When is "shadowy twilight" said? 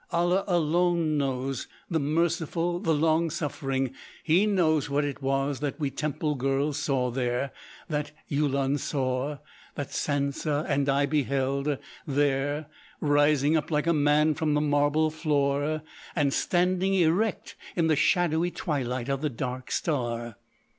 17.95-19.07